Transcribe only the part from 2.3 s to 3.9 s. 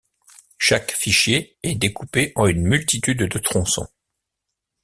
en une multitude de tronçons.